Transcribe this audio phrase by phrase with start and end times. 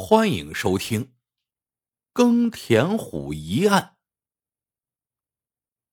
[0.00, 1.06] 欢迎收听
[2.12, 3.82] 《耕田虎疑案》。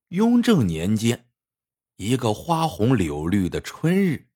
[0.10, 1.28] 雍正年间，
[1.96, 4.30] 一个花红柳绿的春日，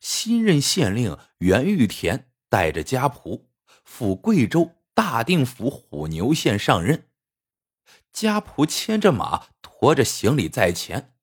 [0.00, 3.46] 新任县令袁玉田带着家仆
[3.86, 7.08] 赴贵州大定府虎牛县上任。
[8.12, 11.14] 家仆牵着马，驮着行李在前，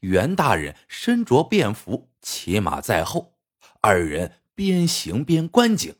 [0.00, 3.38] 袁大人身着便服，骑马在后，
[3.82, 5.94] 二人边行边观景。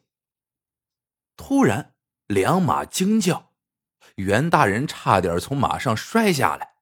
[1.52, 1.94] 突然，
[2.28, 3.52] 两马惊叫，
[4.14, 6.76] 袁大人差点从马上摔下来。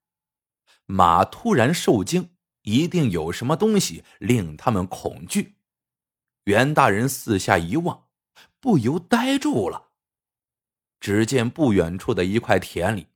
[0.86, 5.56] 马突然受惊，一定有什么东西令他们恐惧。
[6.44, 8.06] 袁大人四下一望，
[8.60, 9.88] 不由呆住了。
[11.00, 13.08] 只见不远处的一块田里，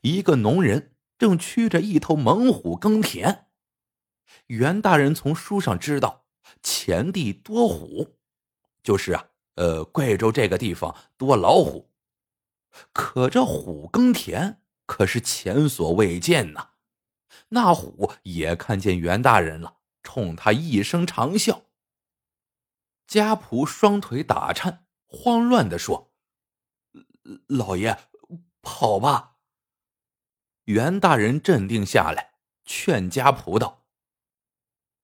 [0.00, 3.48] 一个农人正驱着一头猛虎耕田。
[4.46, 6.24] 袁大人从书上知道，
[6.62, 8.16] 前地多虎，
[8.82, 9.26] 就是啊。
[9.54, 11.90] 呃，贵州这个地方多老虎，
[12.92, 16.70] 可这虎耕田可是前所未见呐。
[17.48, 21.64] 那虎也看见袁大人了，冲他一声长啸。
[23.06, 26.14] 家仆双腿打颤，慌乱的说
[27.46, 27.98] ：“老爷，
[28.62, 29.36] 跑吧！”
[30.64, 33.84] 袁大人镇定下来，劝家仆道：“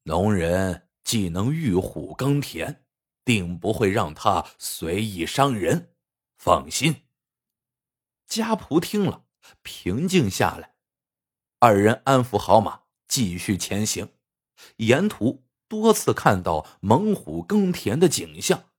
[0.05, 2.87] 农人既能遇虎耕田。”
[3.29, 5.93] 定不会让他随意伤人，
[6.39, 7.03] 放心。
[8.27, 9.27] 家仆听了，
[9.61, 10.77] 平静下来。
[11.59, 14.15] 二人安抚好马，继续前行。
[14.77, 18.71] 沿途多次看到猛虎耕田的景象，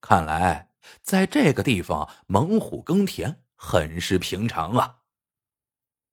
[0.00, 5.02] 看来在这个地方猛虎耕田很是平常啊。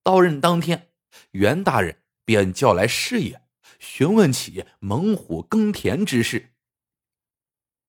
[0.04, 0.92] 到任当天，
[1.32, 3.42] 袁大人便叫来师爷，
[3.80, 6.55] 询问起猛虎耕田之事。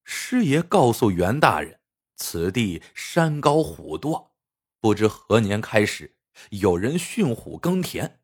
[0.09, 1.81] 师爷告诉袁大人
[2.15, 4.37] ：“此地山高虎多，
[4.81, 6.17] 不知何年开始
[6.51, 8.21] 有人驯虎耕田。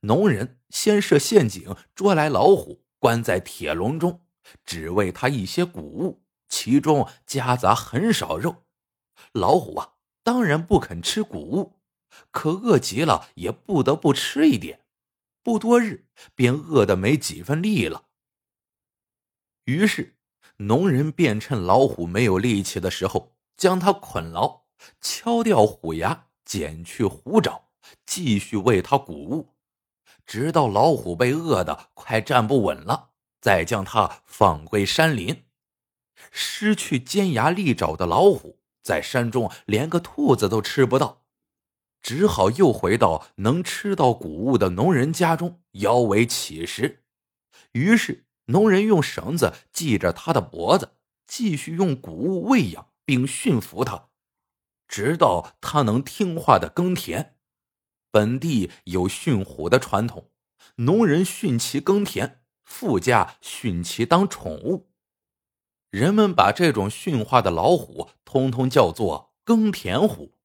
[0.00, 4.24] 农人先设陷阱捉来老虎，关在铁笼中，
[4.64, 8.64] 只喂他一些谷物，其中夹杂很少肉。
[9.32, 11.82] 老虎啊，当然不肯吃谷物，
[12.30, 14.86] 可饿极了也不得不吃一点。
[15.42, 18.06] 不多日，便饿得没几分力了。
[19.64, 20.14] 于是。”
[20.60, 24.62] 农人便趁老虎没有力气的时候，将它捆牢，
[25.00, 27.68] 敲掉虎牙，剪去虎爪，
[28.04, 29.54] 继续喂它谷物，
[30.26, 33.10] 直到老虎被饿得快站不稳了，
[33.40, 35.44] 再将它放归山林。
[36.32, 41.22] 失去尖牙利爪的老虎，在山中连个兔子都吃不到，
[42.02, 47.04] 只好又回到能吃到谷物的农人家中，摇尾乞食。
[47.70, 48.24] 于是。
[48.48, 50.92] 农人用绳子系着他的脖子，
[51.26, 54.08] 继续用谷物喂养并驯服他，
[54.86, 57.36] 直到他能听话的耕田。
[58.10, 60.30] 本地有驯虎的传统，
[60.76, 64.88] 农人驯其耕田，富家驯其当宠物。
[65.90, 70.38] 人们把这种驯化的老虎通通叫做耕田虎。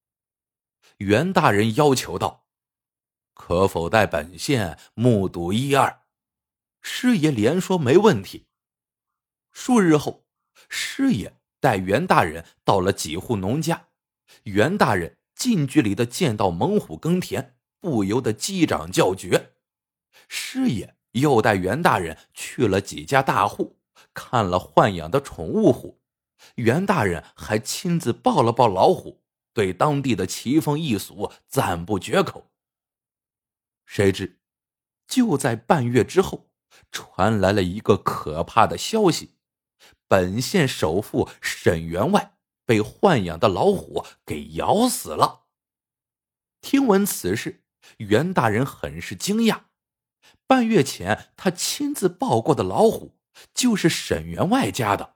[0.97, 2.45] 袁大人要求道
[3.33, 6.01] ：“可否带本县目睹一二？”
[6.83, 8.45] 师爷连说没问题。
[9.51, 10.25] 数日后，
[10.69, 13.87] 师爷带袁大人到了几户农家，
[14.43, 19.53] 袁大人近距离的见到猛虎耕田，不由得击掌叫绝。
[20.27, 23.79] 师爷又带袁大人去了几家大户，
[24.13, 26.01] 看了豢养的宠物虎，
[26.55, 29.23] 袁大人还亲自抱了抱老虎，
[29.53, 32.51] 对当地的奇风异俗赞不绝口。
[33.85, 34.41] 谁知，
[35.07, 36.49] 就在半月之后。
[36.91, 39.35] 传来了一个可怕的消息：
[40.07, 42.35] 本县首富沈员外
[42.65, 45.45] 被豢养的老虎给咬死了。
[46.61, 47.63] 听闻此事，
[47.97, 49.63] 袁大人很是惊讶。
[50.47, 53.17] 半月前他亲自抱过的老虎，
[53.53, 55.15] 就是沈员外家的。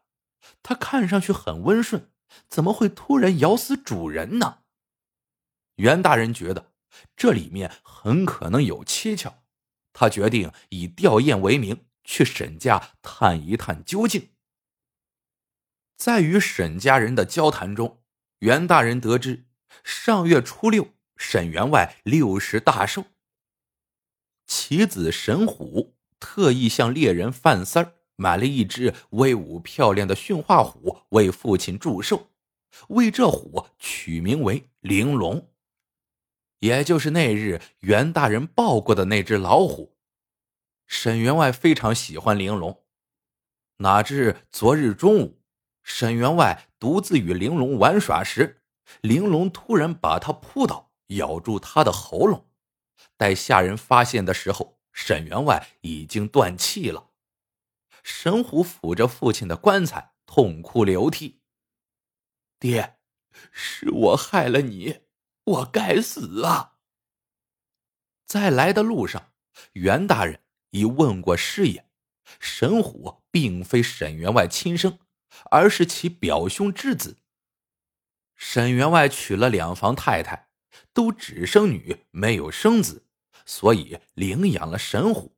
[0.62, 2.12] 他看上去很温顺，
[2.50, 4.60] 怎么会突然咬死主人呢？
[5.75, 6.74] 袁大人觉得
[7.15, 9.44] 这里面很可能有蹊跷。
[10.00, 14.30] 他决定以吊唁为名去沈家探一探究竟。
[15.98, 18.04] 在与沈家人的交谈中，
[18.38, 19.48] 袁大人得知
[19.84, 23.06] 上月初六沈员外六十大寿，
[24.46, 32.30] 其子沈虎特意向猎人范三儿买了一只威武漂亮的驯化虎为父亲祝寿，
[32.90, 35.50] 为这虎取名为玲珑。
[36.59, 39.98] 也就是那日袁大人抱过的那只老虎，
[40.88, 42.83] 沈员外非常喜欢玲珑。
[43.77, 45.42] 哪知昨日中午，
[45.83, 48.63] 沈员外独自与玲珑玩耍时，
[49.01, 52.50] 玲珑突然把他扑倒，咬住他的喉咙。
[53.15, 57.12] 待下人发现的时候，沈员外已经断气了。
[58.03, 61.42] 沈虎抚着父亲的棺材，痛哭流涕
[62.57, 62.98] ：“爹，
[63.51, 65.01] 是我害了你，
[65.48, 66.78] 我该死啊！”
[68.26, 69.34] 在来的路上，
[69.74, 71.86] 袁大人已问过师爷，
[72.40, 75.00] 沈虎并非沈员外亲生。
[75.52, 77.18] 而是其表兄之子。
[78.36, 80.50] 沈员外娶了两房太太，
[80.94, 83.06] 都只生女没有生子，
[83.46, 85.38] 所以领养了沈虎。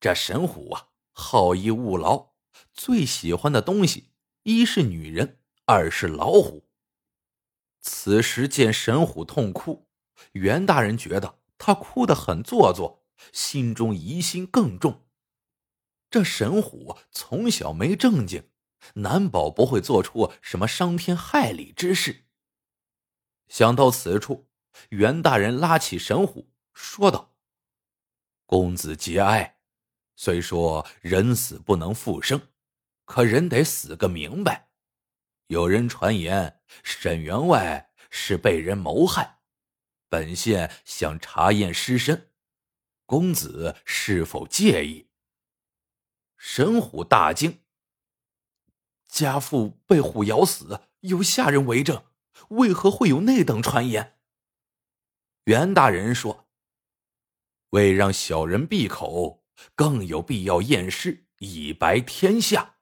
[0.00, 2.30] 这沈虎啊，好逸恶劳，
[2.72, 4.12] 最喜欢的东西
[4.44, 6.69] 一是女人，二是老虎。
[7.80, 9.88] 此时见沈虎痛哭，
[10.32, 15.06] 袁大人觉得他哭得很做作，心中疑心更重。
[16.10, 18.50] 这沈虎从小没正经。
[18.94, 22.24] 难保不会做出什么伤天害理之事。
[23.46, 24.48] 想到此处，
[24.88, 27.34] 袁大人拉起沈虎说道
[28.46, 29.58] ：“公子节哀，
[30.16, 32.40] 虽说人死不能复生，
[33.04, 34.69] 可人得死个明白。
[35.50, 39.40] 有人传言沈员外是被人谋害，
[40.08, 42.30] 本县想查验尸身，
[43.04, 45.08] 公子是否介意？”
[46.38, 47.62] 沈虎大惊。
[49.08, 52.04] 家父被虎咬死，有下人为证，
[52.50, 54.20] 为何会有那等传言？
[55.46, 56.48] 袁大人说
[57.70, 59.42] ：“为让小人闭口，
[59.74, 62.76] 更有必要验尸，以白天下。”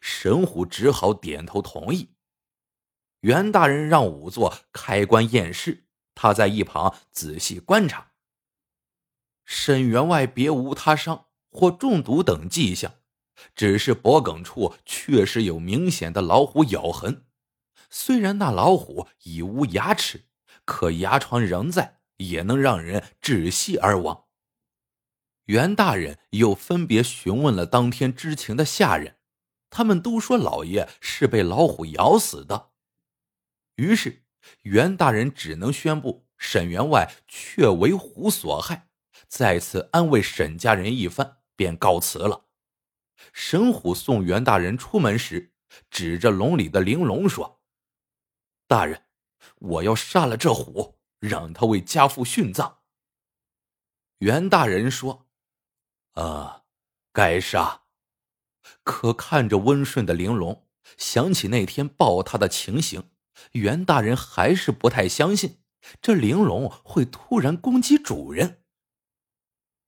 [0.00, 2.10] 神虎只好点头同意。
[3.20, 5.84] 袁大人让仵作开棺验尸，
[6.14, 8.12] 他在一旁仔细观察。
[9.44, 12.94] 沈员外别无他伤或中毒等迹象。
[13.56, 17.24] 只是脖颈处确实有明显的老虎咬痕，
[17.90, 20.26] 虽然那老虎已无牙齿，
[20.64, 24.26] 可牙床仍在，也能让人窒息而亡。
[25.46, 29.16] 袁大人又分别询问了当天知情的下人，
[29.72, 32.72] 他们都说老爷是被老虎咬死的。
[33.76, 34.24] 于是
[34.64, 38.90] 袁大人只能宣布沈员外确为虎所害，
[39.26, 42.48] 再次安慰沈家人一番，便告辞了。
[43.32, 45.54] 沈虎送袁大人出门时，
[45.90, 47.62] 指着笼里的玲珑说
[48.68, 49.06] ：“大人，
[49.56, 52.80] 我要杀了这虎，让他为家父殉葬。”
[54.18, 55.28] 袁大人说
[56.12, 56.64] ：“啊，
[57.12, 57.81] 该杀。”
[58.82, 60.66] 可看着温顺的玲珑，
[60.98, 63.10] 想起那天抱他的情形，
[63.52, 65.60] 袁大人还是不太相信
[66.00, 68.62] 这玲珑会突然攻击主人。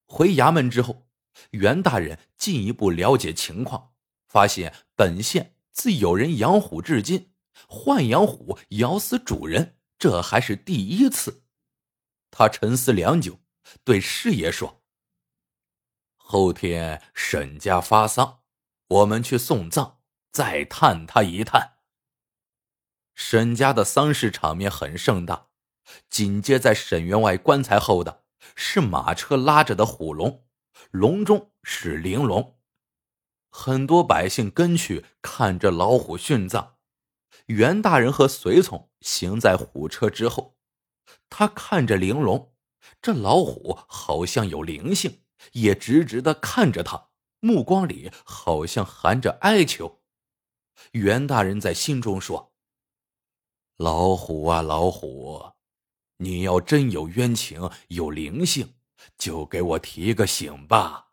[0.06, 1.04] 回衙门之后。
[1.50, 3.94] 袁大人进一步了解情况，
[4.28, 7.32] 发现本县自有人养虎至今，
[7.68, 11.42] 豢养虎咬死主人，这还是第一次。
[12.30, 13.40] 他沉思良久，
[13.82, 14.84] 对师爷说
[16.14, 18.43] ：“后天沈家发丧，
[18.88, 19.96] 我们去送葬，
[20.32, 21.74] 再探他一探。”
[23.14, 25.46] 沈家的丧事场面很盛大，
[26.10, 28.24] 紧接在沈员外棺材后的
[28.56, 30.44] 是马车拉着的虎笼。
[30.90, 32.58] 笼中是玲珑，
[33.50, 36.76] 很多百姓跟去看着老虎殉葬。
[37.46, 40.56] 袁大人和随从行在虎车之后，
[41.30, 42.52] 他看着玲珑，
[43.00, 45.22] 这老虎好像有灵性，
[45.52, 47.08] 也直直的看着他，
[47.44, 50.00] 目光里好像含着哀求。
[50.92, 52.54] 袁大人在心中说
[53.76, 55.52] ：“老虎啊，老虎，
[56.16, 58.74] 你要真有冤情，有灵性。”
[59.18, 61.10] 就给我提个醒吧。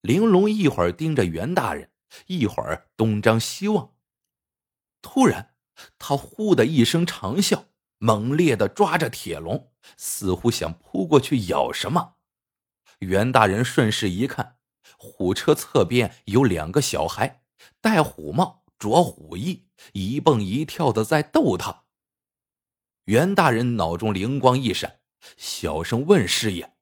[0.00, 1.90] 玲珑一会儿盯着袁大人，
[2.26, 3.96] 一会儿东张西望。
[5.00, 5.56] 突然，
[5.98, 7.64] 他呼的一声长啸，
[7.98, 12.14] 猛烈的抓着铁笼，似乎想扑过去咬什么。
[13.00, 14.58] 袁大人顺势一看，
[14.96, 17.42] 虎车侧边有两个小孩，
[17.80, 21.84] 戴虎帽，着虎衣，一蹦一跳的在逗他。
[23.04, 25.00] 袁大人脑中灵光一闪。
[25.36, 26.74] 小声问师爷：“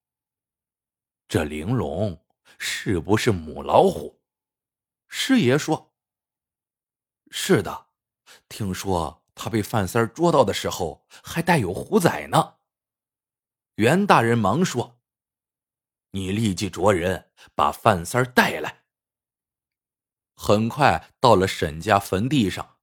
[1.29, 2.25] 这玲珑
[2.59, 4.23] 是不是母老虎？”
[5.09, 5.93] 师爷说
[7.31, 7.89] ：“是的，
[8.49, 12.55] 听说他被范三捉到的时候还带有虎崽呢。”
[13.77, 14.99] 袁大人忙说
[16.13, 18.85] ：“你立即着人把范三带来。”
[20.35, 22.77] 很快到了沈家坟地上，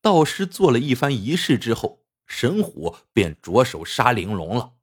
[0.00, 4.76] 道士做了一番仪式之后，神虎便着手杀玲珑了。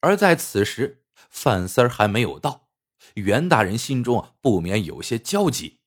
[0.00, 2.68] 而在此时，范三还没有到，
[3.14, 5.80] 袁大人心中不免有些焦急。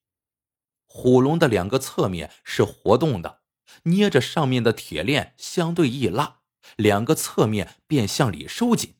[0.86, 3.41] 虎龙的两个侧面是活动的，
[3.84, 6.41] 捏着上面的铁链相对一拉，
[6.75, 8.96] 两个侧面便向里收紧，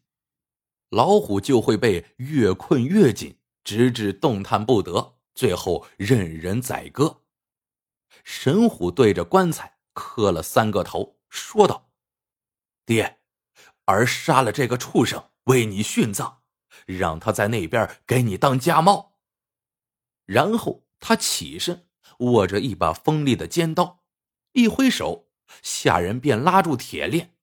[0.92, 7.22] 老虎就会被越困越紧，直至动弹不得，最后任人宰割。
[8.26, 11.90] 神虎对着棺材磕了三个头，说道
[12.86, 13.22] ：“爹，
[13.86, 16.42] 儿杀了这个畜生，为你殉葬，
[16.86, 19.18] 让他在那边给你当家猫。”
[20.28, 21.88] 然后他起身，
[22.20, 24.04] 握着一把锋利的尖刀，
[24.52, 25.30] 一挥手，
[25.62, 27.34] 下人便拉住铁链。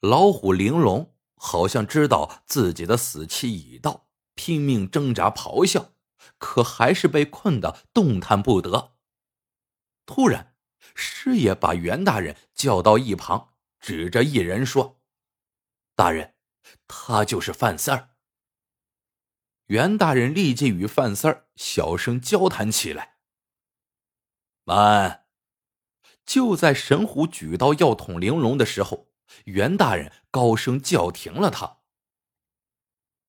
[0.00, 5.94] 老虎玲珑好像知道自己的死期已到，拼命挣扎咆哮，
[6.36, 8.92] 可还是被困得动弹不得。
[10.04, 10.54] 突然，
[10.94, 15.00] 师爷把袁大人叫到一旁，指着一人说
[15.96, 16.34] ：“大人，
[16.86, 18.10] 他就是范三儿。”
[19.68, 23.16] 袁大人立即与范三儿小声交谈起来。
[24.64, 25.24] 慢！
[26.26, 29.09] 就在神虎举刀要捅玲珑的时候，
[29.44, 31.78] 袁大人高声叫停了他。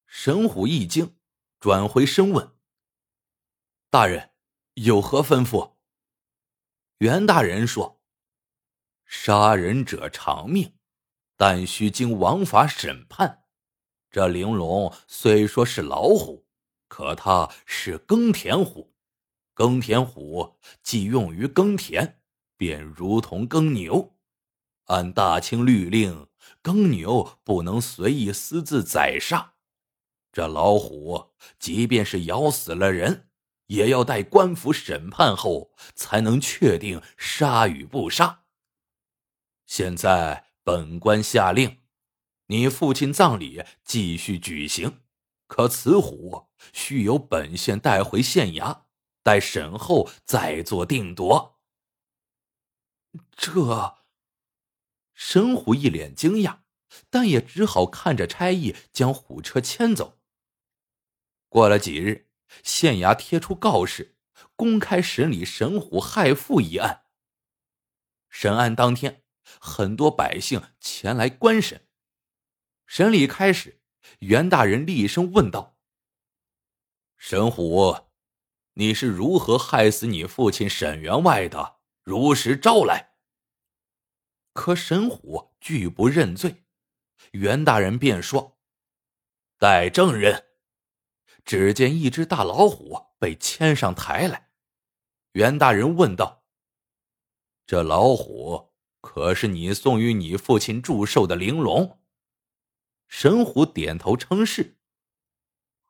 [0.05, 1.17] 神虎一惊，
[1.59, 2.55] 转回身问
[3.89, 4.31] ：“大人
[4.73, 5.75] 有何吩咐？”
[6.99, 8.01] 袁大人说
[9.05, 10.77] ：“杀人者偿命，
[11.37, 13.45] 但需经王法审判。
[14.09, 16.45] 这玲珑虽说是老虎，
[16.87, 18.93] 可它是耕田虎。
[19.53, 22.21] 耕田虎既用于耕田，
[22.57, 24.17] 便如同耕牛。
[24.91, 26.27] 按大清律令，
[26.61, 29.53] 耕牛不能随意私自宰杀。
[30.31, 33.27] 这老虎即便是咬死了人。”
[33.71, 38.43] 也要待官府审判后，才能确定杀与不杀。
[39.65, 41.77] 现在本官下令，
[42.47, 44.99] 你父亲葬礼继续举行，
[45.47, 48.81] 可此虎须由本县带回县衙，
[49.23, 51.61] 待审后再做定夺。
[53.37, 54.00] 这
[55.23, 56.61] 神虎一脸惊讶，
[57.11, 60.19] 但也只好看着差役将虎车牵走。
[61.47, 62.31] 过了几日。
[62.63, 64.17] 县衙贴出告示，
[64.57, 67.05] 公开审理神虎害父一案。
[68.29, 69.23] 审案当天，
[69.61, 71.87] 很多百姓前来观审。
[72.85, 73.79] 审理开始，
[74.19, 75.77] 袁大人厉声问道
[77.15, 77.95] ：“神虎，
[78.73, 81.79] 你是如何害死你父亲沈员外的？
[82.03, 83.10] 如实招来。”
[84.53, 86.63] 可神虎拒不认罪。
[87.31, 88.59] 袁大人便说
[89.57, 90.47] ：“带证人。”
[91.43, 94.49] 只见一只大老虎被牵上台来，
[95.31, 96.43] 袁大人问道
[97.65, 101.99] ：“这老虎可是你送与你父亲祝寿的玲珑？”
[103.09, 104.77] 神虎点头称是。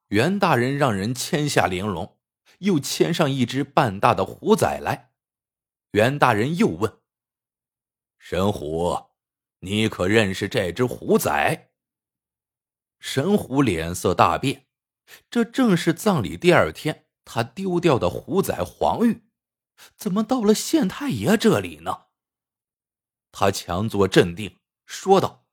[0.07, 2.17] 袁大人让人牵下玲珑，
[2.59, 5.11] 又牵上一只半大的虎崽来。
[5.91, 6.99] 袁大人又问
[8.23, 9.07] ：“神虎，
[9.61, 11.71] 你可认识这只虎崽？”
[13.01, 14.67] 神虎脸色大变。
[15.31, 19.23] 这正是葬礼第二天他丢掉的虎崽黄玉，
[19.97, 22.05] 怎么到了县太爷这里呢？
[23.31, 25.47] 他强作镇定，说道：“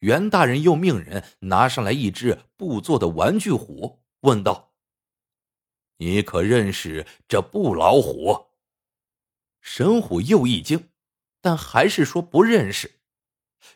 [0.00, 4.73] 袁大人又命人拿上来一只布做的玩具虎，问道
[5.96, 8.46] ：“你可认识这布老虎？”
[9.60, 10.90] 神虎又一惊，
[11.40, 13.00] 但还是说不认识。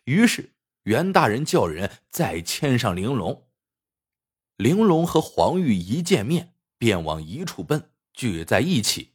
[0.05, 0.55] 于是。
[0.85, 3.47] 袁大人叫人再牵上玲珑，
[4.57, 9.13] 玲珑和黄玉一见面便往一处奔，聚在一起。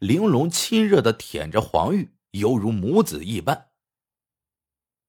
[0.00, 3.70] 玲珑亲热的舔着黄玉，犹如母子一般。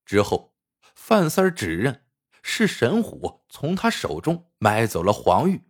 [0.05, 0.55] 之后，
[0.95, 2.05] 范三儿指认
[2.41, 5.68] 是神虎从他手中买走了黄玉。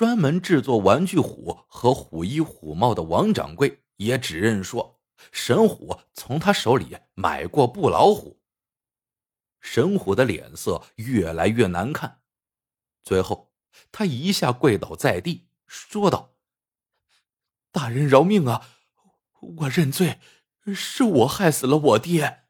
[0.00, 4.98] 专门制作玩具虎和虎衣虎帽的王掌柜也指认说，
[5.30, 8.40] 神虎从他手里买过布老虎。
[9.60, 12.22] 神虎的脸色越来越难看，
[13.02, 13.52] 最后
[13.92, 16.34] 他一下跪倒在地，说道
[17.70, 18.78] ：“大人饶命啊！
[19.58, 20.18] 我认罪，
[20.74, 22.44] 是我害死了我爹。”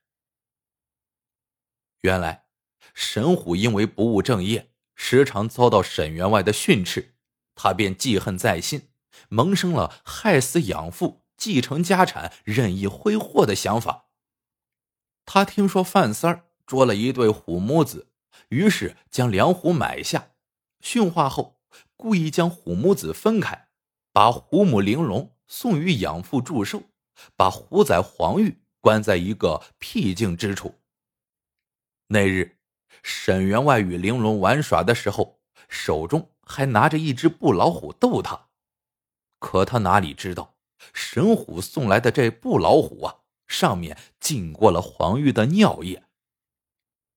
[2.02, 2.46] 原来，
[2.94, 7.16] 神虎因为不务正业，时常遭到沈员外的训斥，
[7.62, 8.88] 他便记恨在心，
[9.28, 14.06] 萌生了害死养父、继承家产、任意挥霍的想法。
[15.26, 16.46] 他听说范三儿。
[16.64, 18.06] 捉了一对虎母子，
[18.50, 20.30] 于是将两虎买下，
[20.80, 21.60] 驯化后，
[21.96, 23.68] 故意将虎母子分开，
[24.12, 26.84] 把虎母玲珑送与养父祝寿，
[27.34, 30.76] 把虎崽黄玉关在一个僻静之处。
[32.06, 32.56] 那日，
[33.02, 38.48] 沈员外与玲珑玩耍的时候，手中还拿着一只布老虎逗他。
[39.38, 40.56] 可他哪里知道，
[40.92, 43.16] 神虎送来的这布老虎啊，
[43.46, 46.02] 上面浸过了黄玉的尿液。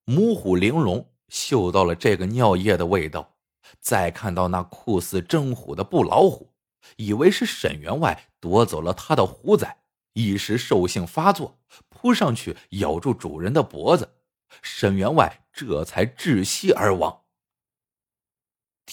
[0.06, 3.36] 母虎玲珑嗅到了这个尿液的味道，
[3.80, 6.54] 再看到那酷似真虎的布老虎，
[6.98, 9.78] 以为是沈员外夺走了他的虎崽，
[10.14, 11.58] 一时兽性发作，
[11.90, 14.14] 扑上去咬住主人的脖子，
[14.62, 17.23] 沈员外这才窒息而亡。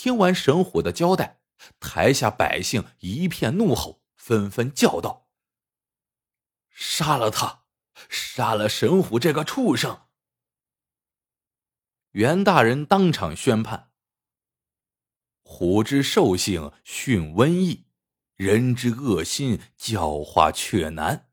[0.02, 1.42] 听完神虎的交代，
[1.78, 5.28] 台下百姓一片怒吼，纷纷叫道
[6.72, 7.64] ：“杀了他！
[8.08, 10.06] 杀了神虎这个畜生！”
[12.12, 13.90] 袁大人当场宣判
[15.44, 17.84] ：“虎之兽性驯瘟疫，
[18.36, 21.28] 人之恶心教化却难。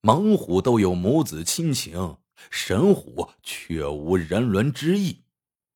[0.00, 2.18] 猛虎都有母子亲情，
[2.52, 5.24] 神虎却无人伦之意，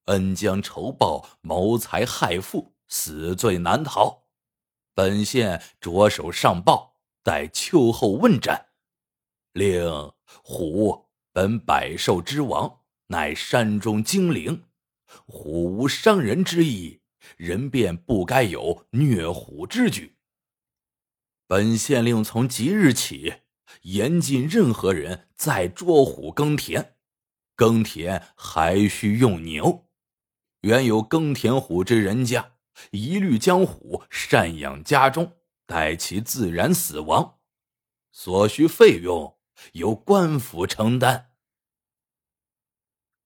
[0.06, 4.24] 恩将仇报，谋财害富，死罪难逃。
[4.94, 8.68] 本县着手上报，待秋后问斩。
[9.52, 14.64] 令虎本百兽之王。”乃山中精灵，
[15.26, 17.02] 虎无伤人之意，
[17.36, 20.16] 人便不该有虐虎之举。
[21.46, 23.42] 本县令从即日起，
[23.82, 26.96] 严禁任何人再捉虎耕田，
[27.54, 29.84] 耕田还需用牛。
[30.64, 32.54] 原有耕田虎之人家，
[32.90, 37.38] 一律将虎赡养家中，待其自然死亡，
[38.12, 39.38] 所需费用
[39.74, 41.34] 由官府承担。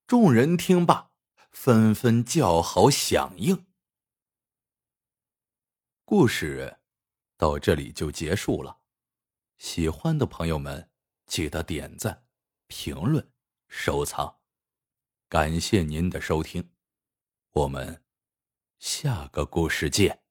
[0.05, 1.11] 众人听罢，
[1.49, 3.67] 纷纷叫好响应。
[6.03, 6.79] 故事
[7.37, 8.79] 到这里就结束了。
[9.57, 10.89] 喜欢的朋友们，
[11.25, 12.25] 记得点赞、
[12.67, 13.31] 评论、
[13.69, 14.39] 收藏。
[15.29, 16.69] 感谢您的收听，
[17.51, 18.03] 我们
[18.77, 20.28] 下个故事见。